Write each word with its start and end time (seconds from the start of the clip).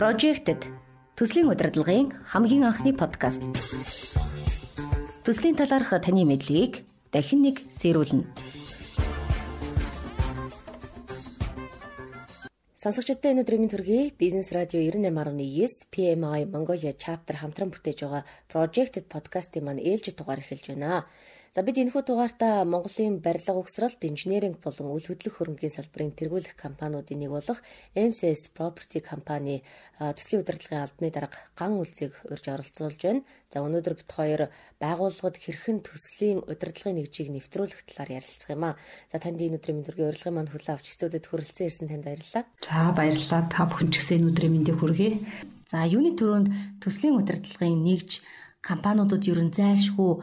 Projected 0.00 0.64
төслийн 1.12 1.52
удирдлагын 1.52 2.08
хамгийн 2.32 2.64
анхны 2.64 2.96
подкаст. 2.96 3.44
Төслийн 5.28 5.60
талаарх 5.60 5.92
таны 6.00 6.24
мэдлэгийг 6.24 6.88
дахин 7.12 7.44
нэг 7.44 7.60
сэрүүлнэ. 7.68 8.24
Сонсогчдод 12.80 13.28
энэ 13.28 13.44
өдрийн 13.44 13.68
төргий 13.68 14.08
Бизнес 14.16 14.56
радио 14.56 14.80
98.9 14.80 15.92
PMI 15.92 16.48
Mongolia 16.48 16.96
chapter 16.96 17.36
хамтран 17.36 17.68
бүтээж 17.68 18.00
байгаа 18.00 18.24
Projected 18.50 19.06
podcast-ийн 19.06 19.64
маань 19.64 19.78
ээлжид 19.78 20.18
дугаар 20.18 20.42
эхэлж 20.42 20.74
байна. 20.74 21.06
За 21.50 21.64
бид 21.66 21.82
энэхүү 21.82 22.06
дугаартаа 22.06 22.62
Монголын 22.62 23.18
барилга 23.18 23.58
угсралт, 23.58 23.98
инженеринг 24.06 24.62
болон 24.62 24.94
үйл 24.94 25.10
хөдлөх 25.10 25.34
хөрөнгөний 25.34 25.74
салбарын 25.74 26.14
тэргүүлэх 26.14 26.54
компаниудын 26.54 27.18
нэг 27.18 27.34
болох 27.34 27.58
MCS 27.98 28.54
Property 28.54 29.02
компани 29.02 29.66
төслийн 29.98 30.46
удирдлагын 30.46 30.86
албаны 30.86 31.10
дарга 31.10 31.42
ган 31.58 31.74
үлцийг 31.82 32.14
урьж 32.30 32.46
оролцуулж 32.54 33.02
байна. 33.02 33.26
За 33.50 33.66
өнөөдөр 33.66 33.94
бид 33.98 34.10
хоёр 34.14 34.46
байгууллагад 34.78 35.42
хэрхэн 35.42 35.82
төслийн 35.82 36.46
удирдлагын 36.46 37.02
нэгжийг 37.02 37.34
нэвтрүүлэх 37.34 37.82
талаар 37.82 38.22
ярилцах 38.22 38.54
юм 38.54 38.70
аа. 38.70 38.78
За 39.10 39.18
танд 39.18 39.42
энэ 39.42 39.58
өдрийн 39.58 39.82
мэндүргийн 39.82 40.10
урилгын 40.14 40.34
маань 40.38 40.54
хүлээн 40.54 40.78
авч 40.78 40.86
студид 40.94 41.26
хүрэлцэн 41.26 41.66
ирсэн 41.66 41.90
танд 41.90 42.06
баярлалаа. 42.06 42.46
За 42.62 42.94
баярлалаа. 42.94 43.42
Та 43.50 43.66
бүхэн 43.66 43.90
ч 43.90 43.98
гэсэн 43.98 44.22
энэ 44.22 44.30
өдрийн 44.30 44.54
мэндийг 44.54 44.78
хүргэе. 44.78 45.18
За 45.70 45.86
юуны 45.86 46.18
төрөнд 46.18 46.82
төслийн 46.82 47.14
удирдлагын 47.14 47.78
нэгж 47.86 48.26
компаниудад 48.58 49.22
ерөн 49.22 49.54
зайлшгүй 49.54 50.18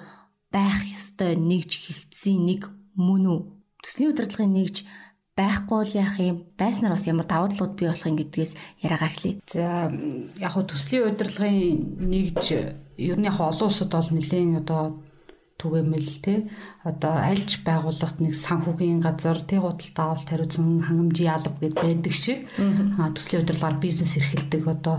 байх 0.52 0.84
ёстой 0.92 1.40
нэгж 1.40 1.72
хилцсэн 1.88 2.44
нэг 2.44 2.68
мөн 3.00 3.24
үү? 3.32 3.40
Төслийн 3.80 4.12
удирдлагын 4.12 4.52
нэгж 4.52 4.84
байхгүй 5.40 5.78
бол 5.80 5.94
яах 5.96 6.20
юм? 6.20 6.44
Байснаар 6.60 7.00
бас 7.00 7.08
ямар 7.08 7.24
давуу 7.32 7.48
талууд 7.48 7.80
бий 7.80 7.88
болох 7.88 8.12
юм 8.12 8.20
гэдгээс 8.20 8.54
яриагаа 8.84 9.08
эхлэе. 9.08 9.40
За 9.48 9.88
яг 10.36 10.52
хөө 10.52 10.68
төслийн 10.68 11.16
удирдлагын 11.16 12.12
нэгж 12.12 12.46
ер 13.00 13.16
нь 13.16 13.28
яг 13.32 13.40
олон 13.40 13.72
улсад 13.72 13.88
бол 13.96 14.12
нэлээд 14.12 14.68
одоо 14.68 15.00
түгээмэл 15.64 16.12
те 16.28 16.52
одоо 16.84 17.14
альж 17.24 17.64
байгууллагт 17.64 18.20
нэг 18.20 18.36
санхүүгийн 18.36 19.00
газар 19.00 19.40
тэг 19.42 19.64
худалдаа 19.64 20.06
авалт 20.12 20.30
хариуцсан 20.30 20.84
хангамжийн 20.86 21.34
алба 21.34 21.56
гэд 21.58 21.76
байдаг 21.82 22.14
шиг 22.14 22.46
төслийн 23.16 23.42
удирдлагаар 23.42 23.82
бизнес 23.82 24.12
эрхэлдэг 24.20 24.64
одоо 24.70 24.98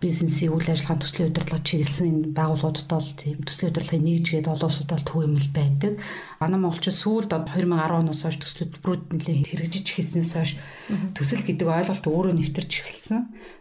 бизнесийн 0.00 0.56
үйл 0.56 0.64
ажиллагааны 0.64 1.04
төслийн 1.04 1.28
удирдлага 1.30 1.60
чиглэсэн 1.60 2.06
энэ 2.08 2.32
байгууллагуудад 2.32 2.88
бол 2.88 3.10
тийм 3.20 3.38
төслийн 3.44 3.70
удирдлагын 3.70 4.04
нэгжгээд 4.08 4.48
олон 4.48 4.68
улсад 4.72 4.88
бол 4.88 5.04
түгээмэл 5.04 5.50
байдаг. 5.52 5.92
Манай 6.40 6.58
монголчууд 6.60 6.96
сүүлд 6.96 7.30
2010 7.36 8.00
оноос 8.00 8.20
хойш 8.24 8.36
төсөл 8.40 8.60
хөтөлбөрүүд 8.64 9.04
нэлээд 9.12 9.48
хэрэгжиж 9.52 9.86
эхэлснээс 9.92 10.32
хойш 10.32 10.52
төсөл 11.12 11.44
гэдэг 11.44 11.68
ойлголт 11.68 12.04
өөрөө 12.08 12.32
нэвтэрч 12.32 12.72
эхэлсэн. 12.80 13.20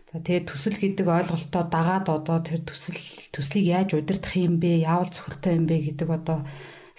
За 0.09 0.17
тэгээд 0.23 0.49
төсөл 0.49 0.77
гэдэг 0.79 1.05
ойлголтоо 1.05 1.63
дагаад 1.67 2.07
одоо 2.07 2.37
тэр 2.39 2.63
төсөл 2.63 2.97
төслийг 3.35 3.65
яаж 3.69 3.89
удирдах 3.99 4.33
юм 4.39 4.57
бэ? 4.57 4.81
Яавал 4.81 5.11
зөвхөлтэй 5.11 5.53
юм 5.59 5.67
бэ 5.67 5.75
гэдэг 5.91 6.09
одоо 6.09 6.47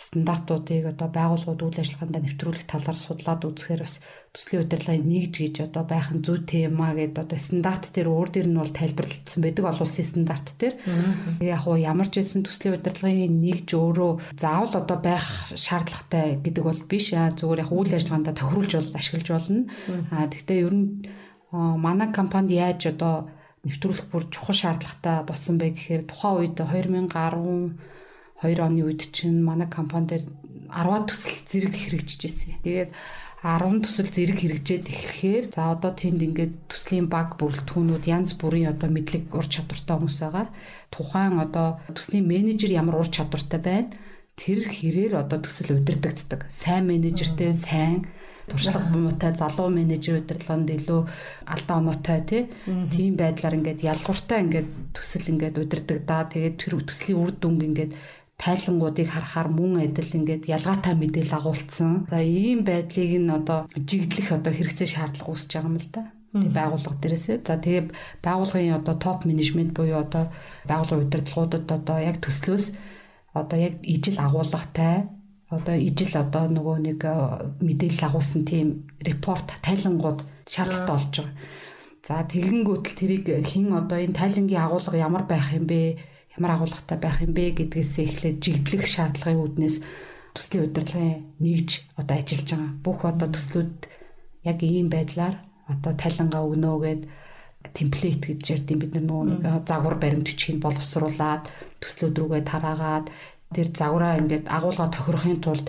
стандартуудыг 0.00 0.96
одоо 0.96 1.08
байгууллагууд 1.12 1.60
үйл 1.60 1.80
ажиллагаанд 1.84 2.16
нэвтрүүлэх 2.24 2.64
талаар 2.64 2.96
судлаад 2.96 3.44
үзэхээр 3.44 3.84
бас 3.84 4.00
төслийн 4.32 4.64
удирдлагын 4.64 5.04
нэгж 5.04 5.34
гэж 5.36 5.56
одоо 5.68 5.84
байх 5.84 6.08
нь 6.08 6.24
зүйтэй 6.24 6.72
юм 6.72 6.80
а 6.80 6.96
гэдэг 6.96 7.20
одоо 7.20 7.36
стандарт 7.36 7.84
дээр 7.92 8.08
өөр 8.08 8.28
дээр 8.32 8.48
нь 8.48 8.56
бол 8.56 8.72
тайлбарлагдсан 8.72 9.40
байдаг 9.44 9.64
олон 9.68 9.84
улсын 9.84 10.08
стандарт 10.08 10.48
дээр. 10.56 10.74
Яг 11.44 11.62
уу 11.68 11.76
ямар 11.76 12.08
ч 12.08 12.24
байсан 12.24 12.40
төслийн 12.48 12.80
удирдлагын 12.80 13.34
нэгж 13.44 13.68
өөрөө 13.76 14.12
заавал 14.40 14.74
одоо 14.80 14.98
байх 15.04 15.26
шаардлагатай 15.52 16.40
гэдэг 16.40 16.64
бол 16.64 16.80
биш 16.88 17.12
аа 17.12 17.36
зүгээр 17.36 17.62
яг 17.68 17.70
үйл 17.70 17.92
ажиллагаанд 17.92 18.32
тохируулж 18.40 18.72
бол 18.80 18.96
ашиглаж 18.96 19.28
болно. 19.28 19.62
Аа 20.16 20.32
гэхдээ 20.32 20.58
ер 20.64 20.74
нь 20.80 20.88
манай 21.52 22.08
компанид 22.08 22.56
яаж 22.56 22.88
одоо 22.88 23.28
нэвтрүүлэх 23.68 24.08
бүр 24.08 24.24
чухал 24.32 24.56
шаардлагатай 24.56 25.28
болсон 25.28 25.60
бэ 25.60 25.76
гэхээр 25.76 26.02
тухайн 26.08 26.48
үед 26.48 26.56
2010 26.56 27.99
2 28.42 28.58
оны 28.60 28.84
үед 28.84 29.12
чинь 29.12 29.44
манай 29.44 29.68
компани 29.68 30.06
дээр 30.06 30.24
10 30.70 31.08
төсөл 31.10 31.38
зэрэг 31.46 31.74
хэрэгжиж 31.74 32.20
ирсэн. 32.24 32.60
Тэгээд 32.64 32.90
10 33.40 33.80
төсөл 33.84 34.10
зэрэг 34.12 34.38
хэрэгжээд 34.40 34.84
ирэхээр 34.84 35.44
за 35.56 35.72
одоо 35.72 35.96
тэнд 35.96 36.20
ингээд 36.20 36.54
төслийн 36.68 37.08
баг 37.08 37.40
бүрэлдэхүүнүүд 37.40 38.04
янз 38.04 38.36
бүрийн 38.36 38.76
одоо 38.76 38.92
мэдлэг 38.92 39.32
ур 39.32 39.48
чадвартай 39.48 39.96
хүмүүс 39.96 40.18
байгаа. 40.20 40.46
Тухайн 40.92 41.40
одоо 41.40 41.80
төслийн 41.96 42.28
менежер 42.28 42.68
ямар 42.68 43.00
ур 43.00 43.08
чадвартай 43.08 43.60
байна 43.64 43.96
тэр 44.36 44.64
хэрээр 44.68 45.20
одоо 45.20 45.40
төсөл 45.40 45.80
удирдагддаг. 45.80 46.48
Сайн 46.48 46.88
менежертэй 46.88 47.52
сайн 47.52 48.08
туршлага 48.48 48.88
муутай 48.88 49.32
залуу 49.36 49.68
менежер 49.68 50.20
удирдлаганд 50.20 50.70
илүү 50.74 51.00
алдаа 51.44 51.76
оноотой 51.80 52.48
тийм 52.90 53.14
байдлаар 53.20 53.56
ингээд 53.56 53.84
ялгууртай 53.84 54.40
ингээд 54.44 54.68
төсөл 54.96 55.28
ингээд 55.32 55.60
удирдагдаа. 55.60 56.28
Тэгээд 56.32 56.56
тэр 56.56 56.72
төслийн 56.82 57.20
үр 57.20 57.32
дүнг 57.36 57.62
ингээд 57.68 57.92
тайлангуудыг 58.40 59.08
харахаар 59.12 59.48
мөн 59.52 59.84
адил 59.84 60.16
ингээд 60.16 60.48
ялгаатай 60.48 60.96
мэдээлэл 60.96 61.38
агуулсан. 61.38 62.08
За 62.08 62.18
ийм 62.24 62.64
байдлыг 62.64 63.12
нь 63.20 63.28
одоо 63.28 63.68
жигдлэх 63.76 64.32
одоо 64.32 64.52
хэрэгцээ 64.56 64.88
шаардлага 64.88 65.30
үүсэж 65.30 65.50
байгаа 65.52 65.70
юм 65.70 65.76
л 65.76 65.88
да. 65.92 66.02
Тэг 66.30 66.52
байгууллага 66.56 66.96
дээрээсээ. 67.04 67.36
За 67.44 67.54
тэгээ 67.60 67.84
байгууллагын 68.24 68.78
одоо 68.80 68.94
топ 68.96 69.18
менежмент 69.28 69.76
буюу 69.76 70.00
одоо 70.00 70.32
байгууллагын 70.64 71.04
удирдлагуудад 71.04 71.66
одоо 71.68 71.98
яг 72.00 72.16
төслөөс 72.24 72.64
одоо 73.36 73.58
яг 73.60 73.74
ижил 73.84 74.16
агуулгатай 74.16 75.10
одоо 75.50 75.74
ижил 75.74 76.14
одоо 76.14 76.46
нөгөө 76.46 76.76
нэг 76.86 77.00
э, 77.02 77.14
мэдээлэл 77.60 78.06
агуулсан 78.06 78.46
тийм 78.46 78.86
репорт 79.02 79.50
тайлангууд 79.66 80.22
шаардлагатай 80.46 80.94
болж 80.94 81.10
байгаа. 81.18 81.34
За 82.06 82.22
тэгэнгүүт 82.22 82.84
л 82.86 82.96
тэрийг 82.96 83.26
хэн 83.44 83.74
одоо 83.74 83.98
энэ 83.98 84.14
тайлангийн 84.14 84.62
агуулга 84.62 84.96
ямар 84.96 85.26
байх 85.26 85.50
юм 85.50 85.66
бэ? 85.66 85.98
Ямар 86.36 86.50
агуулгатай 86.58 86.98
байх 87.00 87.18
юм 87.24 87.32
бэ 87.34 87.56
гэдгээсээ 87.58 88.04
эхлээд 88.06 88.38
жигдлэх 88.44 88.84
шаардлагын 88.86 89.42
үүднээс 89.42 89.76
төслийн 90.34 90.64
удирдлагын 90.70 91.18
нэгж 91.42 91.70
одоо 91.98 92.14
ажиллаж 92.16 92.48
байгаа. 92.54 92.72
Бүх 92.84 92.98
одоо 93.06 93.28
төслүүд 93.34 93.74
яг 94.46 94.58
ийм 94.62 94.88
байдлаар 94.90 95.36
одоо 95.66 95.92
тайлангаа 95.94 96.42
өгнө 96.46 96.70
гэд 96.84 97.02
темплейт 97.74 98.22
гэж 98.24 98.40
ярьдیں۔ 98.54 98.78
бид 98.80 98.94
нар 98.94 99.04
нөгөө 99.04 99.24
нэг 99.28 99.68
загвар 99.68 99.96
баримт 100.00 100.26
бичгийг 100.26 100.58
боловсруулад 100.64 101.44
төслүүд 101.82 102.14
рүүгээ 102.16 102.42
тараагаад 102.46 103.06
тэр 103.54 103.68
загвараа 103.74 104.18
ингээд 104.22 104.46
агуулга 104.48 104.88
тохирохын 104.88 105.42
тулд 105.44 105.66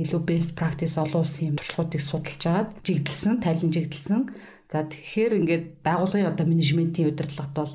илүү 0.00 0.20
best 0.28 0.50
practice 0.56 0.96
олон 0.96 1.24
улсын 1.24 1.52
юм 1.52 1.56
туршлагуудыг 1.56 2.02
судалж 2.04 2.42
агаад 2.46 2.68
жигдэлсэн, 2.84 3.34
тайлан 3.40 3.72
жигдэлсэн. 3.72 4.20
За 4.68 4.84
тэгэхээр 4.84 5.32
ингээд 5.40 5.64
байгууллагын 5.84 6.30
одоо 6.32 6.46
менежментийн 6.46 7.08
удирдлагт 7.12 7.54
бол 7.56 7.72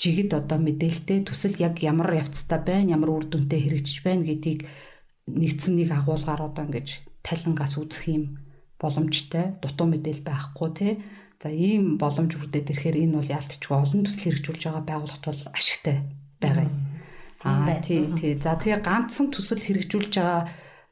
жигд 0.00 0.34
одоо 0.34 0.58
мэдээлэлтэй 0.58 1.22
төсөл 1.24 1.56
яг 1.62 1.78
ямар 1.82 2.14
явцтай 2.18 2.58
байна, 2.58 2.98
ямар 2.98 3.10
үр 3.14 3.24
дүнтэй 3.30 3.60
хэрэгжиж 3.62 4.02
байна 4.02 4.26
гэдгийг 4.26 4.66
нэгдсэн 5.30 5.74
нэг 5.78 5.90
агуулгаар 5.94 6.50
одоо 6.50 6.64
ингэж 6.66 6.88
талингаас 7.22 7.78
үзэх 7.78 8.04
юм 8.10 8.24
боломжтой 8.76 9.56
дутуу 9.62 9.86
мэдээлэл 9.88 10.26
байхгүй 10.26 10.70
тий. 10.74 10.92
За 11.40 11.48
ийм 11.48 11.96
боломж 11.96 12.36
бүрдээд 12.36 12.72
ирэхээр 12.72 12.96
энэ 13.04 13.16
бол 13.20 13.34
ялтчгүй 13.38 13.76
олон 13.76 14.02
төсөл 14.04 14.22
хэрэгжүүлж 14.24 14.62
байгаа 14.64 14.84
байгууллагт 14.84 15.24
бол 15.24 15.42
ашигтай 15.54 15.96
байгаа 16.40 16.64
юм. 16.68 16.74
Аа 17.44 17.80
тий 17.80 18.08
тий. 18.18 18.32
За 18.40 18.56
тэгээ 18.56 18.80
ганцхан 18.84 19.28
төсөл 19.32 19.60
хэрэгжүүлж 19.60 20.12
байгаа 20.16 20.42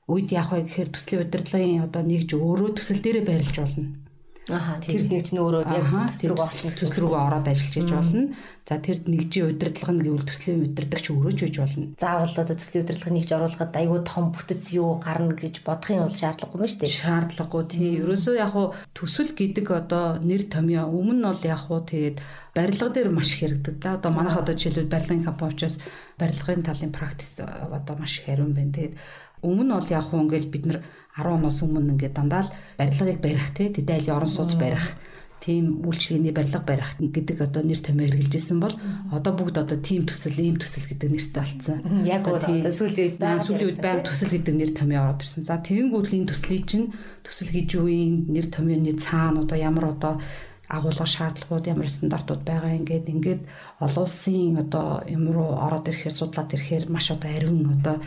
үед 0.08 0.28
яах 0.32 0.52
вэ 0.52 0.66
гэхээр 0.68 0.90
төслийн 0.92 1.22
удирдлагын 1.24 1.86
одоо 1.86 2.02
нэгж 2.04 2.30
өөрөө 2.36 2.70
төсөл 2.76 3.00
дээрээ 3.00 3.24
байрлаж 3.24 3.56
болно. 3.62 4.01
Тэр 4.42 5.06
нэг 5.06 5.22
ч 5.22 5.38
нөөрөө 5.38 5.70
яг 5.70 5.86
төсөл 5.86 6.34
рүү 6.34 6.42
орсон 6.42 6.74
төсөл 6.74 7.02
рүү 7.06 7.14
ороод 7.14 7.46
ажиллаж 7.46 7.76
иж 7.78 7.90
болно. 7.94 8.22
За 8.66 8.74
тэр 8.82 8.98
нэгжийн 9.06 9.54
удирдлага 9.54 9.94
нь 9.94 10.02
гэвэл 10.02 10.26
төслийн 10.26 10.66
удирдагч 10.66 11.06
өөрөө 11.14 11.34
ч 11.38 11.40
үж 11.46 11.56
болно. 11.62 11.86
Заавал 11.94 12.34
одоо 12.42 12.56
төслийн 12.58 12.82
удирдлага 12.82 13.14
нэгж 13.14 13.30
оруулахад 13.38 13.78
аюу 13.78 14.02
том 14.02 14.34
бүтэц 14.34 14.74
юу 14.74 14.98
гарна 14.98 15.38
гэж 15.38 15.62
бодох 15.62 15.94
юм 15.94 16.10
бол 16.10 16.18
шаардлагагүй 16.18 16.58
ба 16.58 16.66
шүү 16.66 16.80
дээ. 16.82 16.98
Шаардлагагүй 16.98 17.62
тий. 17.70 17.90
Ерөөсөө 18.02 18.34
яг 18.34 18.50
хуу 18.50 18.66
төсөл 18.98 19.30
гэдэг 19.30 19.66
одоо 19.70 20.18
нэр 20.18 20.42
томьёо 20.50 20.90
өмнө 20.90 21.22
нь 21.22 21.26
бол 21.26 21.42
яг 21.46 21.60
хуу 21.62 21.80
тэгээд 21.86 22.18
барилга 22.54 22.88
дээр 22.90 23.10
маш 23.14 23.30
хэрэгдэг 23.38 23.76
да. 23.78 23.94
Одоо 23.94 24.10
манайх 24.10 24.42
одоо 24.42 24.54
жишээлбэл 24.58 24.90
барилгын 24.90 25.22
компани 25.22 25.54
учраас 25.54 25.78
барилгын 26.18 26.66
талын 26.66 26.90
практис 26.90 27.38
одоо 27.42 27.94
маш 27.94 28.22
хариун 28.26 28.54
байна. 28.54 28.74
Тэгээд 28.74 28.94
өмнө 29.42 29.64
нь 29.66 29.74
бол 29.74 29.90
яг 29.90 30.04
хуу 30.08 30.22
ингээл 30.22 30.52
бид 30.54 30.64
нар 30.66 30.78
10 31.18 31.36
оноос 31.36 31.58
өмнө 31.62 31.92
ингээд 31.98 32.16
дандаа 32.16 32.42
л 32.46 32.54
барилгыг 32.78 33.18
барих 33.20 33.48
те 33.54 33.68
тэдэйл 33.74 34.14
орон 34.14 34.30
сууц 34.30 34.54
барих 34.54 34.96
тийм 35.42 35.82
үйлчлэгээний 35.82 36.30
барилга 36.30 36.62
барих 36.62 36.94
гэдэг 37.02 37.42
одоо 37.42 37.66
нэр 37.66 37.80
томьёо 37.82 38.14
хэрэгжилжсэн 38.14 38.58
бол 38.62 38.74
одоо 39.10 39.32
бүгд 39.34 39.58
одоо 39.58 39.78
тим 39.82 40.06
төсөл, 40.06 40.38
ийм 40.38 40.54
төсөл 40.54 40.86
гэдэг 40.86 41.10
нэртэй 41.10 41.42
болсон. 41.42 41.78
Яг 42.06 42.30
одоо 42.30 42.70
сүүлийн 42.70 43.10
үед 43.10 43.18
баян 43.18 43.42
сүүлийн 43.42 43.68
үед 43.74 43.82
баян 43.82 44.06
төсөл 44.06 44.30
гэдэг 44.30 44.54
нэр 44.54 44.70
томьёо 44.70 45.02
ороод 45.02 45.26
ирсэн. 45.26 45.42
За 45.42 45.58
тэгэнгүүтлийн 45.58 46.30
төслийг 46.30 46.64
чинь 46.70 46.94
төсөл 47.26 47.50
хийж 47.50 47.74
юу 47.74 47.90
юм 47.90 48.30
нэр 48.30 48.46
томьёоны 48.54 48.94
цаана 49.02 49.42
одоо 49.42 49.58
ямар 49.58 49.90
одоо 49.90 50.22
агуулга 50.70 51.04
шаардлагууд 51.04 51.66
ямар 51.66 51.90
стандартууд 51.90 52.46
байгаа 52.46 52.78
ингээд 52.78 53.10
ингээд 53.10 53.42
олон 53.82 54.04
улсын 54.06 54.62
одоо 54.62 55.02
юм 55.10 55.26
руу 55.34 55.58
ороод 55.58 55.90
ирэхээр 55.90 56.14
судлаад 56.14 56.54
ирэхээр 56.54 56.86
маш 56.88 57.10
одоо 57.10 57.28
ариун 57.28 57.76
одоо 57.76 57.98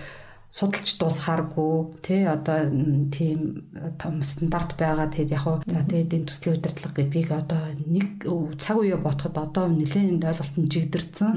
судалж 0.50 0.98
дуусахааргүй 1.02 2.00
тий 2.06 2.24
одоо 2.26 2.70
тийм 3.12 3.68
том 4.00 4.24
стандарт 4.24 4.78
байгаа. 4.78 5.12
Тэгэд 5.12 5.36
яг 5.36 5.44
хуу 5.44 5.60
за 5.66 5.84
тэгээд 5.84 6.16
энэ 6.16 6.28
төслийн 6.30 6.58
удирдлага 6.62 6.96
гэдгийг 6.96 7.30
одоо 7.32 7.62
нэг 7.76 8.08
цаг 8.62 8.78
үеэ 8.80 8.98
ботход 9.02 9.36
одоо 9.36 9.68
нэлээд 9.68 10.24
ойлголт 10.24 10.56
нь 10.56 10.72
жигдэрсэн. 10.72 11.32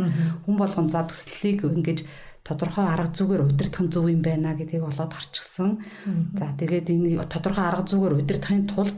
Хүн 0.45 0.57
болгон 0.57 0.89
за 0.93 1.03
төслийг 1.09 1.65
ингэж 1.65 2.07
тодорхой 2.47 2.87
арга 2.89 3.13
зүгээр 3.13 3.45
удирдах 3.45 3.83
нь 3.85 3.93
зөв 3.93 4.09
юм 4.09 4.23
байна 4.23 4.57
гэдгийг 4.57 4.85
олоод 4.87 5.13
харчихсан. 5.13 5.83
За 6.39 6.47
тэгээд 6.57 6.89
энэ 6.89 7.25
тодорхой 7.29 7.65
арга 7.67 7.85
зүгээр 7.85 8.23
удирдахын 8.23 8.71
тулд 8.71 8.97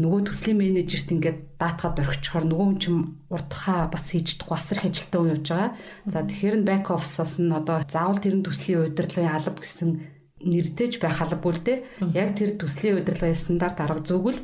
нөгөө 0.00 0.20
төслийн 0.32 0.56
менежерт 0.56 1.12
ингээд 1.12 1.60
даатгаад 1.60 2.00
орхичхоор 2.00 2.46
нөгөө 2.48 2.66
хүн 2.72 2.78
чинь 2.80 3.00
урдхаа 3.28 3.92
бас 3.92 4.16
хийж 4.16 4.40
чадахгүй 4.40 4.56
асар 4.56 4.78
хажилтаа 4.80 5.28
явж 5.28 5.46
байгаа. 5.52 5.70
За 6.08 6.24
тэгэхээр 6.24 6.56
нь 6.64 6.68
back 6.68 6.88
office-оос 6.88 7.34
нь 7.44 7.52
одоо 7.52 7.84
заавал 7.84 8.16
тэр 8.16 8.40
төслийн 8.40 8.88
удирдлагын 8.88 9.36
алба 9.36 9.60
гэсэн 9.60 9.90
нэртэйж 10.40 11.04
байх 11.04 11.20
албагүй 11.20 11.52
л 11.52 11.64
дээ. 11.68 11.78
Яг 12.16 12.32
тэр 12.32 12.56
төслийн 12.56 13.04
удирдлагын 13.04 13.36
стандарт 13.36 13.78
арга 13.84 14.00
зүгэл 14.00 14.40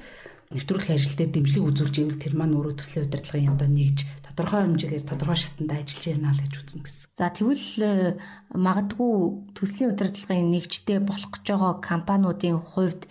нэвтрүүлэх 0.53 0.93
ажил 0.93 1.17
дээр 1.17 1.32
дэмжлэг 1.32 1.64
үзүүлж 1.64 1.94
ивэл 2.05 2.23
тэр 2.23 2.35
маань 2.37 2.55
өөрөө 2.55 2.75
төслийн 2.79 3.06
удирдлагын 3.08 3.55
одоо 3.56 3.67
нэгж 3.67 3.99
тодорхой 4.37 4.62
хэмжээгээр 4.62 5.08
тодорхой 5.08 5.38
шатанд 5.41 5.73
ажиллаж 5.73 6.05
байна 6.06 6.37
л 6.37 6.43
гэж 6.44 6.55
үзнэ 6.61 6.82
гэсэн. 6.85 7.08
За 7.17 7.26
тэгвэл 7.32 7.67
э, 7.82 8.14
магадгүй 8.55 9.14
төслийн 9.56 9.91
удирдлагын 9.97 10.53
нэгжтэй 10.53 10.99
болох 11.03 11.32
гэж 11.35 11.44
байгаа 11.50 11.73
компаниудын 11.82 12.61
хувьд 12.61 13.08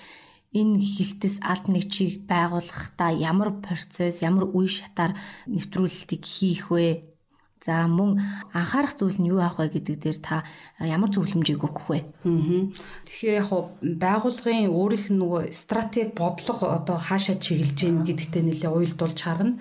энэ 0.56 0.80
хилтэс 0.80 1.44
алт 1.44 1.68
нэгжийг 1.68 2.24
байгуулахдаа 2.31 3.12
ямар 3.12 3.60
процесс, 3.60 4.24
ямар 4.24 4.48
үе 4.56 4.72
шатаар 4.72 5.19
нэвтрүүлэлтийг 5.52 6.24
хийх 6.24 6.72
вэ? 6.72 7.12
За 7.66 7.90
мөн 7.90 8.22
анхаарах 8.54 8.94
зүйл 8.96 9.18
нь 9.19 9.31
юу 9.34 9.42
аах 9.42 9.57
вэ 9.57 9.74
гэдэг 9.74 9.98
дээр 10.00 10.19
та 10.22 10.46
ямар 10.80 11.10
зөвлөмжийг 11.12 11.66
өгөх 11.66 11.88
вэ? 11.90 12.00
Аа. 12.24 12.69
Тэгэхээр 13.10 13.40
яг 13.42 13.50
байгууллагын 13.81 14.69
өөрийнх 14.69 15.07
нь 15.10 15.19
нөгөө 15.19 15.44
стратеги 15.50 16.13
бодлого 16.13 16.78
одоо 16.78 17.01
хаашаа 17.01 17.36
чиглэж 17.42 17.74
гин 17.74 18.06
гэдэгтээ 18.06 18.44
нэлээ 18.46 18.69
уйлдуулж 18.69 19.18
харна. 19.18 19.58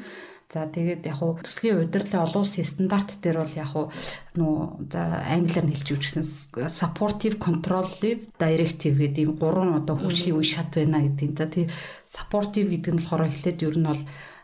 За 0.52 0.68
тэгээд 0.68 1.08
яг 1.08 1.16
хуу 1.18 1.40
төслийн 1.40 1.88
удирдлын 1.88 2.24
олон 2.24 2.44
улсын 2.44 2.68
стандарт 2.68 3.16
дээр 3.24 3.42
бол 3.42 3.54
яг 3.56 3.68
хуу 3.72 3.86
нөө 4.36 4.92
за 4.92 5.02
англиар 5.24 5.66
хэлж 5.66 5.88
үжсэн 5.96 6.24
supportive 6.68 7.40
controlling 7.40 8.28
directive 8.36 8.94
гэдэг 9.00 9.24
ийм 9.24 9.32
гурван 9.40 9.80
одоо 9.80 9.96
хүчлийн 9.96 10.36
үе 10.36 10.44
шат 10.44 10.76
байна 10.76 11.00
гэдэг. 11.00 11.32
За 11.38 11.46
тий 11.48 11.66
supportive 12.06 12.68
гэдэг 12.68 12.92
нь 12.92 13.00
болохоор 13.00 13.28
эхлээд 13.32 13.64
ер 13.64 13.76
нь 13.80 13.88
бол 13.88 14.02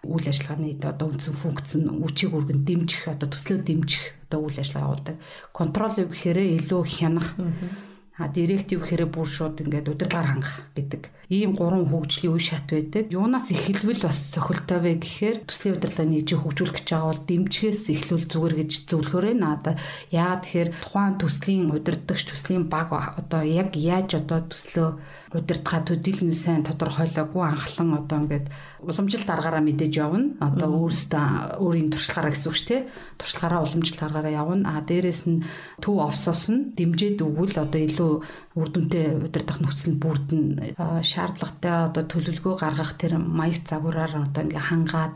үйл 0.08 0.26
ажиллагааны 0.32 0.80
одоо 0.80 1.06
үндсэн 1.12 1.36
функц 1.36 1.76
нь 1.76 1.92
үчиг 1.92 2.32
үргэн 2.32 2.64
дэмжих 2.64 3.04
одоо 3.12 3.28
төслөө 3.28 3.60
дэмжих 3.60 4.04
одоо 4.26 4.48
үйл 4.48 4.56
ажиллагаа 4.56 4.88
явуулдаг. 4.88 5.16
Control 5.52 5.92
гэхээр 6.00 6.38
илүү 6.64 6.82
хянах. 6.88 7.28
Mm 7.36 7.52
-hmm 7.52 7.89
А 8.20 8.28
директив 8.28 8.84
гэхээр 8.84 9.08
бүр 9.08 9.24
шууд 9.24 9.64
ингээд 9.64 9.88
удирдлагаар 9.96 10.28
хангах 10.36 10.68
гэдэг. 10.76 11.08
Ийм 11.32 11.56
гурван 11.56 11.88
хөгжлийн 11.88 12.36
үе 12.36 12.42
шат 12.44 12.68
байдаг. 12.68 13.08
Юунаас 13.08 13.48
эхэлвэл 13.48 14.04
бас 14.04 14.28
цохилтой 14.28 14.78
вэ 14.84 14.92
гэхээр 15.00 15.36
төслийн 15.48 15.80
удирдлагыг 15.80 16.10
нэг 16.12 16.22
жиг 16.28 16.44
хөгжүүлэх 16.44 16.76
гэж 16.84 16.88
байгаа 16.90 17.08
бол 17.08 17.24
дэмжихээс 17.24 17.82
эхлүүл 17.96 18.26
зүгээр 18.28 18.54
гэж 18.60 18.70
зөвлөхөөрэй 18.92 19.36
надаа. 19.40 19.74
Яагаад 20.12 20.42
тэгэхээр 20.44 20.70
тухайн 20.84 21.16
төслийн 21.16 21.72
удирдагч 21.72 22.22
төслийн 22.28 22.64
баг 22.68 22.92
одоо 22.92 23.40
яг 23.40 23.72
яаж 23.78 24.20
одоо 24.20 24.44
төслөө 24.52 24.88
удирдахаа 25.30 25.86
төдийлэн 25.86 26.34
сайн 26.34 26.66
тодорхойлоогүй 26.66 27.44
анхлан 27.46 27.94
одоо 27.94 28.18
ингээд 28.26 28.50
уламжлалт 28.82 29.30
аргаараа 29.30 29.62
мэдээж 29.62 29.94
явна. 29.94 30.34
Одоо 30.42 30.90
өөрөөсөө 30.90 31.62
өөрийн 31.62 31.94
туршлагаараа 31.94 32.34
гэсэн 32.34 32.50
үг 32.50 32.58
шүү 32.58 32.68
дээ. 32.74 32.82
Туршлагаараа 33.22 33.62
уламжлалт 33.62 34.02
аргаараа 34.02 34.34
явна. 34.34 34.66
А 34.74 34.82
дээрэс 34.82 35.22
нь 35.30 35.46
төв 35.78 36.02
офсоос 36.02 36.50
нь 36.50 36.74
дэмжиж 36.74 37.22
өгвөл 37.22 37.62
одоо 37.62 37.78
илүү 37.78 38.09
үр 38.58 38.68
дүнтэй 38.70 39.06
удирдах 39.26 39.58
нөхцөл 39.62 39.94
нь 39.94 40.02
бүрдэн 40.02 40.42
шаардлагатай 40.78 41.74
одоо 41.90 42.04
төлөвлөгөө 42.08 42.54
гаргах 42.58 42.98
тэр 42.98 43.22
маяг 43.22 43.62
загвараар 43.68 44.26
одоо 44.26 44.42
ингээ 44.44 44.68
хангаад 44.68 45.14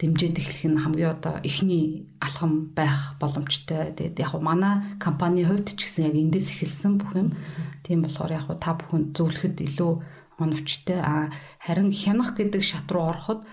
дэмжиж 0.00 0.32
эхлэх 0.40 0.64
нь 0.72 0.80
хамгийн 0.80 1.12
одоо 1.12 1.34
эхний 1.44 2.08
алхам 2.24 2.72
байх 2.72 3.20
боломжтой. 3.20 3.92
Тэгээд 3.92 4.16
яг 4.24 4.32
манай 4.40 4.96
компани 4.96 5.44
хувьд 5.44 5.76
ч 5.76 5.84
гэсэн 5.84 6.08
яг 6.08 6.16
эндээс 6.16 6.48
эхэлсэн 6.56 6.96
бүх 6.96 7.12
юм. 7.20 7.36
Тийм 7.84 8.00
болохоор 8.08 8.32
яг 8.32 8.48
та 8.56 8.72
бүхэн 8.80 9.12
зөвлөхөд 9.12 9.60
илүү 9.60 9.92
оновчтой. 10.40 10.98
А 11.04 11.28
харин 11.60 11.92
хянах 11.92 12.32
гэдэг 12.32 12.64
шат 12.64 12.88
руу 12.88 13.12
ороход 13.12 13.44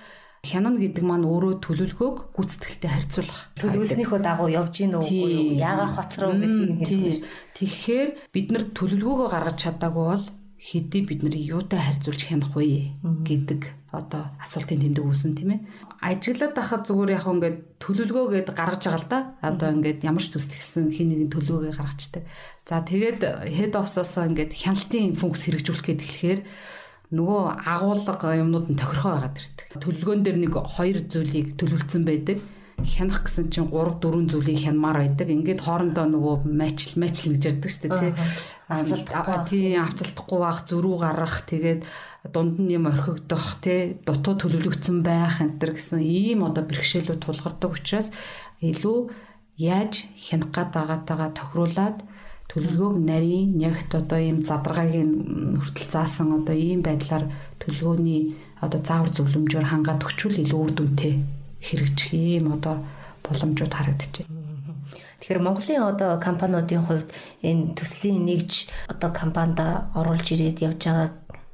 хянана 0.46 0.78
гэдэг 0.82 1.04
маань 1.06 1.26
өөрөө 1.26 1.54
төлөвлөгөөг 1.66 2.18
гүйцэтгэлтэй 2.36 2.92
харьцуулах. 2.92 3.40
Төлөвлөснийхөө 3.58 4.20
дагуу 4.22 4.50
явж 4.52 4.74
гин 4.84 4.98
үү? 5.02 5.58
Яага 5.58 5.88
хоцроо 5.88 6.34
гэдгийг 6.38 6.88
хэлэх. 6.88 7.26
Тэгэхээр 7.58 8.10
бид 8.34 8.48
нар 8.54 8.64
төлөвлөгөөгөө 8.76 9.30
гаргаж 9.34 9.58
чадаагүй 9.58 10.06
бол 10.08 10.26
хэдий 10.58 11.04
бид 11.06 11.22
нарыг 11.22 11.44
юутай 11.46 11.80
харьцуулж 11.80 12.22
хянах 12.26 12.52
вэ 12.58 12.98
гэдэг 13.22 13.62
одоо 13.94 14.34
асуултын 14.42 14.82
тэмдэг 14.82 15.06
үүсэн 15.06 15.38
тийм 15.38 15.54
ээ. 15.54 15.60
Ажиглаад 16.02 16.54
байхад 16.58 16.84
зүгээр 16.90 17.14
яг 17.14 17.26
ингээд 17.30 17.58
төлөвлөгөөгээд 17.78 18.50
гаргаж 18.58 18.82
байгаа 18.84 19.02
л 19.02 19.08
да. 19.08 19.20
Одоо 19.42 19.70
ингээд 19.78 20.02
ямар 20.04 20.22
ч 20.22 20.34
төс 20.34 20.50
тэгсэн 20.50 20.92
хин 20.92 21.14
нэгэн 21.14 21.32
төлөвлөгөө 21.32 21.78
гаргацдаг. 21.78 22.24
За 22.66 22.84
тэгээд 22.84 23.22
head 23.48 23.74
office-аас 23.78 24.18
ингээд 24.18 24.52
хяналтын 24.54 25.16
функц 25.16 25.46
хэрэгжүүлэх 25.46 25.86
гээд 25.88 26.04
эхлэхээр 26.04 26.42
нөгөө 27.14 27.42
агуулга 27.64 28.36
юмнууд 28.36 28.68
нь 28.68 28.80
тохирхоо 28.80 29.16
байгаад 29.16 29.40
ирдэг. 29.40 29.68
Төлөвлөгөөн 29.80 30.22
дээр 30.24 30.38
нэг 30.44 30.54
хоёр 30.76 30.98
зүйлийг 31.08 31.56
төлөвлөсөн 31.56 32.04
байдаг 32.04 32.38
хянах 32.78 33.26
гэсэн 33.26 33.50
чинь 33.50 33.70
3 33.74 33.98
4 33.98 34.30
зүйлийг 34.30 34.60
хянмаар 34.62 35.02
байдаг. 35.02 35.28
Ингээд 35.34 35.66
хоорондоо 35.66 36.06
нөгөө 36.06 36.36
матч 36.46 36.94
матч 36.94 37.26
ярьдаг 37.26 37.72
шүү 37.74 37.90
дээ 37.90 37.98
тий. 37.98 38.14
Авцалтахгүй 38.70 39.38
тий 39.50 39.66
авцалтахгүй 39.82 40.40
байх, 40.46 40.60
зөрүү 40.70 40.96
гарах, 41.02 41.36
тэгээд 41.50 41.82
дунд 42.30 42.62
нь 42.62 42.78
юм 42.78 42.86
орхигдох 42.86 43.58
тий 43.66 43.98
дутуу 44.06 44.38
төлөвлөгдсөн 44.38 45.02
байх 45.02 45.42
энэ 45.42 45.58
гэсэн 45.58 46.06
ийм 46.06 46.46
одоо 46.46 46.64
бэрхшээлүүд 46.70 47.24
тулгардаг 47.24 47.72
учраас 47.74 48.14
илүү 48.62 49.10
яаж 49.58 50.06
хянах 50.14 50.52
гад 50.54 50.70
байгаатайгаа 50.76 51.32
тохируулаад 51.34 51.98
төлөвлөгөөг 52.50 52.98
нарийн 53.04 53.60
нягт 53.60 53.92
одоо 53.92 54.20
ийм 54.20 54.40
задрагагийн 54.48 55.12
хүртэл 55.60 55.90
заасан 55.92 56.32
одоо 56.40 56.56
ийм 56.56 56.82
байдлаар 56.82 57.28
төлөвлөгөөний 57.60 58.22
одоо 58.64 58.80
заавар 58.82 59.12
зөвлөмжөөр 59.12 59.68
хангаад 59.70 60.06
өгчүүл 60.08 60.42
илүү 60.44 60.60
үр 60.64 60.72
дүнтэй 60.76 61.14
хэрэгжих 61.62 62.14
ийм 62.14 62.56
одоо 62.56 62.76
боломжууд 63.26 63.74
харагдчихэв. 63.76 64.32
Тэгэхээр 65.20 65.44
Монголын 65.44 65.84
одоо 65.92 66.12
компаниудын 66.24 66.84
хувьд 66.88 67.10
энэ 67.44 67.76
төслийн 67.76 68.24
нэгж 68.24 68.72
одоо 68.88 69.10
компанид 69.12 69.60
оруулж 69.98 70.28
ирээд 70.32 70.64
явж 70.64 70.82
байгаа 70.88 71.10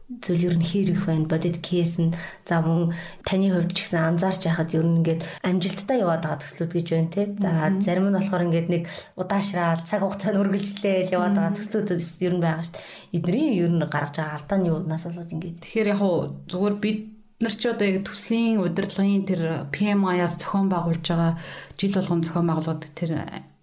зүйл 0.09 0.51
ер 0.51 0.55
нь 0.59 0.67
хэрэг 0.67 1.07
байна. 1.07 1.31
Бодит 1.31 1.63
кейс 1.63 1.95
нь 1.97 2.11
за 2.43 2.59
мөн 2.59 2.91
таны 3.23 3.49
хувьд 3.49 3.71
ч 3.71 3.87
гэсэн 3.87 4.19
анзаарч 4.19 4.45
яхад 4.45 4.75
ер 4.75 4.83
нь 4.83 4.99
ингээд 4.99 5.21
амжилттай 5.47 6.03
яваад 6.03 6.23
байгаа 6.27 6.43
төслүүд 6.43 6.71
гэж 6.75 6.87
байна 6.91 7.11
те. 7.13 7.23
За 7.39 7.51
зарим 7.79 8.11
нь 8.11 8.17
болохоор 8.19 8.45
ингээд 8.47 8.67
нэг 8.69 8.83
удаашраал 9.15 9.81
цаг 9.87 10.03
хугацаанд 10.03 10.41
үргэлжлээл 10.43 11.15
яваад 11.15 11.33
байгаа 11.39 11.55
төслүүд 11.55 11.87
ер 12.19 12.33
нь 12.35 12.43
байгаа 12.43 12.63
шүү 12.67 12.75
дээ. 12.75 13.17
Эдний 13.17 13.49
ер 13.63 13.71
нь 13.71 13.79
гаргаж 13.79 14.15
байгаа 14.19 14.37
алдаа 14.37 14.57
нь 14.59 14.69
юунаас 14.69 15.03
болоод 15.07 15.33
ингээд. 15.33 15.57
Тэгэхээр 15.63 15.91
яг 15.95 15.99
хуу 16.03 16.15
зүгээр 16.51 16.75
бид 16.83 16.99
нар 17.43 17.55
ч 17.55 17.63
одоо 17.67 17.87
яг 17.87 18.03
төслийн 18.03 18.59
удирдлагын 18.59 19.23
тэр 19.27 19.41
PMI-аас 19.71 20.39
зохион 20.39 20.67
байгуулж 20.71 21.03
байгаа 21.03 21.39
жил 21.79 21.95
болгон 21.95 22.21
зохион 22.23 22.47
байгуулдаг 22.47 22.91
тэр 22.95 23.11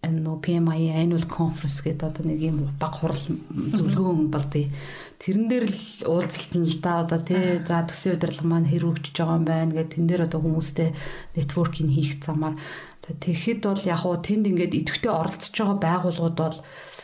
нөө 0.01 0.41
PMI 0.41 0.97
annual 0.97 1.27
conference 1.29 1.85
гэдэг 1.85 2.09
одоо 2.09 2.25
нэг 2.25 2.41
юм 2.41 2.73
баг 2.81 2.97
хурал 2.97 3.21
зөвлөгөөн 3.21 4.33
болдгийг 4.33 4.73
тэрэн 5.21 5.47
дээр 5.53 5.67
л 5.69 5.81
уулзалт 6.09 6.53
нь 6.57 6.65
л 6.65 6.81
да 6.81 7.05
одоо 7.05 7.21
тий. 7.21 7.61
За 7.69 7.85
төслийн 7.85 8.17
удирдлага 8.17 8.49
маань 8.49 8.71
хэр 8.73 8.89
хөгжиж 8.89 9.13
байгаа 9.21 9.37
юм 9.37 9.45
байна 9.45 9.73
гэдэг. 9.77 9.93
Тэн 9.93 10.07
дээр 10.09 10.23
одоо 10.25 10.41
хүмүүстэй 10.41 10.89
networking 11.37 11.93
хийх 11.93 12.25
замаар. 12.25 12.57
Тэгэхэд 13.05 13.61
бол 13.69 13.85
яг 13.85 14.01
хуу 14.01 14.17
тэнд 14.17 14.49
ингээд 14.49 14.79
идэвхтэй 14.81 15.13
оролцож 15.13 15.53
байгаа 15.53 15.77
байгууллагууд 15.77 16.37
бол 16.41 16.59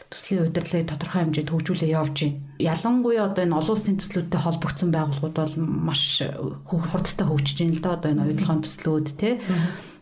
төслийн 0.08 0.48
удирдлагыг 0.48 0.88
тодорхой 0.88 1.20
хэмжээнд 1.28 1.50
хөгжүүлээ 1.52 1.92
явж 1.92 2.16
байна. 2.24 2.40
Ялангуяа 2.62 3.26
одоо 3.28 3.42
энэ 3.44 3.58
олон 3.58 3.74
улсын 3.74 3.98
төслүүдтэй 4.00 4.40
холбогдсон 4.40 4.90
байгууллагууд 4.94 5.36
бол 5.36 5.54
маш 5.92 6.22
хурдтай 6.64 7.26
хөгжиж 7.26 7.56
байна 7.60 7.74
л 7.74 7.82
да. 7.84 7.96
Одоо 7.98 8.08
энэ 8.14 8.22
уялдахын 8.22 8.64
төслүүд 8.64 9.08
те 9.18 9.30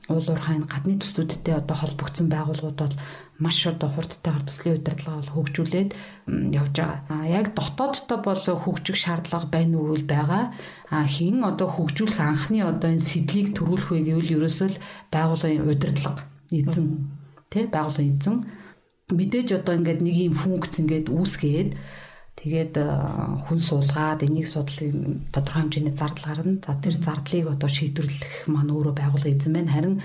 уул 0.09 0.27
уурхайн 0.29 0.69
гадны 0.69 1.01
төслүүдтэй 1.01 1.57
одоо 1.57 1.77
холбогдсон 1.81 2.29
байгууллагууд 2.29 2.77
бол 2.77 2.97
маш 3.41 3.59
одоо 3.67 3.89
хурдтайгаар 3.89 4.45
төслийн 4.45 4.77
удирдлага 4.79 5.21
бол 5.21 5.33
хөгжүүлээд 5.35 5.91
явж 6.53 6.75
байгаа. 6.77 7.01
А 7.09 7.25
яг 7.25 7.57
дотооддоо 7.57 8.19
бол 8.21 8.43
хөгжих 8.45 8.97
шаардлага 9.01 9.49
байна 9.49 9.81
уу 9.81 9.97
байгаа. 9.97 10.53
А 10.93 11.09
хин 11.09 11.41
одоо 11.43 11.69
хөгжүүлэх 11.73 12.21
анхны 12.21 12.61
одоо 12.61 12.93
энэ 12.93 13.01
сэдлийг 13.01 13.57
төрүүлэх 13.57 13.89
вэ 13.91 14.01
гэвэл 14.13 14.35
ерөөсөө 14.45 14.69
л 14.77 14.83
байгууллагын 15.09 15.69
удирдлага 15.73 16.23
эзэн 16.53 16.87
тий 17.49 17.65
байгууллагын 17.67 18.13
эзэн 18.21 18.37
мэдээж 19.09 19.49
одоо 19.59 19.75
ингээд 19.81 20.01
нэг 20.05 20.17
юм 20.31 20.35
функц 20.37 20.79
ингээд 20.81 21.09
үүсгээд 21.09 21.71
тэгээд 22.41 22.75
э, 22.77 22.87
хүн 23.47 23.61
суулгаад 23.63 24.27
энийг 24.27 24.47
судлыг 24.51 24.93
тодорхой 25.31 25.63
хэмжээний 25.69 25.95
зардал 25.95 26.27
гарна. 26.29 26.59
За 26.61 26.75
тэр 26.79 26.95
зардлыг 26.99 27.47
одоо 27.55 27.71
шийдвэрлэх 27.71 28.51
маань 28.51 28.75
өөрөө 28.75 28.95
байгуулгын 28.95 29.35
эзэн 29.39 29.53
байна. 29.55 29.75
Харин 29.75 29.97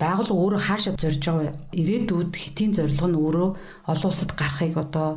байгууллага 0.00 0.40
өөрөө 0.40 0.60
хаашаа 0.64 0.94
зорж 0.96 1.20
байгаа 1.20 1.52
ирээдүйд 1.76 2.32
хэтийн 2.32 2.72
зорилго 2.72 3.08
нь 3.08 3.20
өөрөө 3.20 3.48
олон 3.92 4.08
улсад 4.08 4.32
гарахыг 4.32 4.76
одоо 4.80 5.08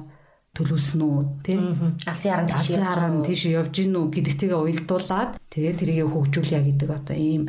төлөвлөсөн 0.53 1.01
үү 1.01 1.19
тий 1.41 1.57
Асын 2.05 2.29
харан 2.29 2.47
тийш 2.51 2.59
Асын 2.61 2.83
харан 2.85 3.15
тийш 3.25 3.41
явж 3.49 3.73
гин 3.73 3.97
үү 3.97 4.05
гэдэгтэйгээ 4.13 4.59
уялдуулаад 4.61 5.31
тэгээ 5.49 5.73
тэрийг 5.79 6.09
хөгжүүлье 6.13 6.59
гэдэг 6.61 6.89
одоо 6.93 7.17
ийм 7.17 7.43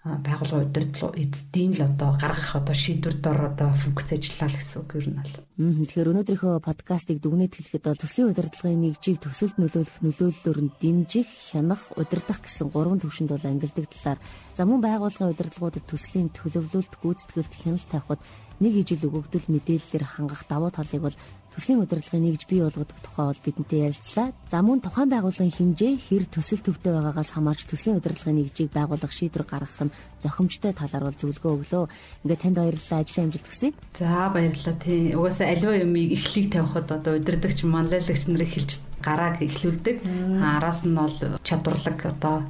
байгууллагын 0.00 0.64
удирдлага 0.64 1.20
эзэдийн 1.20 1.72
л 1.76 1.84
одоо 1.84 2.16
гаргах 2.16 2.56
одоо 2.56 2.72
шийдвэр 2.72 3.20
дор 3.20 3.52
одоо 3.52 3.68
функц 3.76 4.08
ажиллаа 4.16 4.48
л 4.48 4.56
гэсэн 4.56 4.80
үг 4.80 4.90
юм 4.96 5.20
бол. 5.20 5.34
Тэгэхээр 5.60 6.10
өнөөдрийнхөө 6.16 6.54
подкастыг 6.64 7.20
дүгнэж 7.20 7.52
хэлэхэд 7.52 7.84
бол 7.84 8.00
төслийн 8.00 8.32
удирдлагын 8.32 8.80
нэгжийг 8.80 9.20
төсөлд 9.20 9.60
нөлөөлөх 9.60 10.00
нөлөөллөөр 10.00 10.58
нь 10.64 10.72
дэмжих, 10.80 11.28
хянах, 11.52 11.84
удирдах 12.00 12.40
гэсэн 12.40 12.72
гурван 12.72 13.04
төвшөнд 13.04 13.28
бол 13.28 13.44
ангилдаг 13.44 13.86
талаар 13.92 14.18
за 14.56 14.62
мөн 14.64 14.80
байгууллагын 14.80 15.32
удирдлагуудад 15.36 15.84
төслийн 15.84 16.32
төлөвлөлт, 16.32 16.96
гүйцэтгэлд 16.96 17.52
хяналт 17.60 17.88
тавихад 17.92 18.20
нэг 18.60 18.72
ижил 18.80 19.04
өгөгдөл 19.04 19.52
мэдээллээр 19.52 20.04
хангах 20.04 20.48
давуу 20.48 20.72
талыг 20.72 21.12
бол 21.12 21.16
төслийн 21.54 21.82
удирдлагын 21.82 22.24
нэгж 22.24 22.42
бий 22.46 22.60
болгодог 22.62 22.98
тухай 23.02 23.26
бол 23.26 23.44
бидэнтэй 23.44 23.80
ярилцлаа. 23.90 24.32
За 24.50 24.62
мөн 24.62 24.80
тухайн 24.80 25.10
байгууллагын 25.10 25.50
хэмжээ 25.50 25.92
хэр 26.08 26.24
төсөл 26.30 26.62
төвтэй 26.62 26.92
байгаагаас 26.94 27.30
хамаарч 27.34 27.66
төслийн 27.66 27.98
удирдлагын 27.98 28.38
нэгжийг 28.38 28.70
байгуулах 28.70 29.12
шийдвэр 29.12 29.44
гаргах 29.44 29.82
нь 29.82 29.94
зохимжтой 30.22 30.72
талаар 30.72 31.10
бол 31.10 31.18
зөвлөгөө 31.18 31.52
өглөө. 31.58 31.84
Ингээд 32.22 32.42
танд 32.42 32.56
баярлалаа. 32.62 33.02
Ажлын 33.02 33.24
амжилт 33.26 33.48
хүсье. 33.50 33.70
За 33.98 34.30
баярлалаа 34.30 34.76
тий. 34.78 35.14
Угаасаа 35.18 35.48
аливаа 35.50 35.76
юмыг 35.82 36.10
эхлийг 36.14 36.46
тавихад 36.54 36.88
одоо 36.94 37.12
удирдагч 37.18 37.58
манлайлагч 37.66 38.22
нар 38.30 38.44
эхэлж 38.46 38.70
гарааг 39.02 39.42
эхлүүлдэг. 39.42 39.96
Араас 40.38 40.86
нь 40.86 40.94
бол 40.94 41.16
чадварлаг 41.42 41.98
одоо 42.06 42.46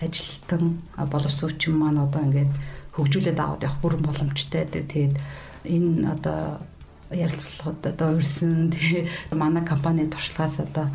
ажилтан 0.00 0.82
боловсрууччин 0.96 1.74
маань 1.74 2.04
одоо 2.04 2.22
ингээд 2.22 2.52
хөгжүүлээд 2.94 3.38
аваад 3.40 3.64
явах 3.66 3.80
бүрэн 3.82 4.02
боломжтой 4.04 4.62
байдаг. 4.62 4.84
Тэгээд 4.92 5.14
энэ 5.64 6.12
одоо 6.12 6.60
ярилцлагад 7.14 7.86
одоо 7.86 8.18
урьсан 8.18 8.70
тэгээ 8.74 9.32
манай 9.32 9.64
компани 9.64 10.06
туршлагаас 10.10 10.58
одоо 10.60 10.90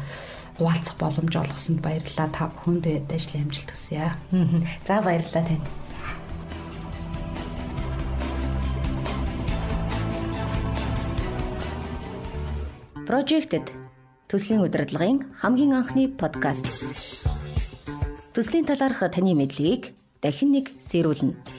хуваалцах 0.60 1.00
боломж 1.00 1.34
олгосонд 1.36 1.80
баярлалаа. 1.80 2.28
Та 2.36 2.52
бүхэнд 2.52 2.86
ажлын 3.08 3.48
амжилт 3.48 3.72
хүсье. 3.72 4.12
За 4.84 5.00
баярлалаа 5.00 5.44
танд. 5.48 5.66
Projected 13.08 13.66
төслийн 14.28 14.62
удирдлагын 14.62 15.34
хамгийн 15.42 15.74
анхны 15.74 16.12
подкаст. 16.12 16.68
Төслийн 18.36 18.68
талаарх 18.68 19.02
таны 19.10 19.34
мэдлэгийг 19.34 19.96
дахин 20.22 20.54
нэг 20.54 20.70
сэрүүлнэ 20.78 21.59